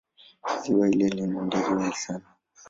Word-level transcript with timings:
Ziwa 0.61 0.87
hili 0.87 1.09
lina 1.09 1.41
ndege 1.41 1.73
wengi 1.73 1.95
sana. 1.95 2.25